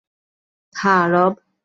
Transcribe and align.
হ্যাঁ, 0.75 1.05
রব। 1.11 1.33